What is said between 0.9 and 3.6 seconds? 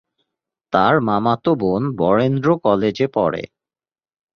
মামাতো বোন বরেন্দ্র কলেজে পড়ে।